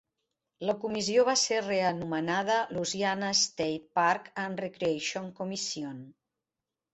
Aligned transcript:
La 0.67 0.73
comissió 0.83 1.25
va 1.27 1.35
ser 1.41 1.59
reanomenada 1.65 2.55
Louisiana 2.77 3.29
State 3.43 3.93
Parks 4.01 4.35
and 4.47 4.63
Recreation 4.67 5.29
Commission. 5.43 6.03